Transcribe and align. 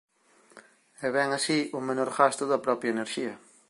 E 1.05 1.07
ben 1.15 1.29
así 1.37 1.59
o 1.77 1.79
menor 1.87 2.09
gasto 2.19 2.43
da 2.51 2.63
propia 2.65 2.93
enerxía. 2.95 3.33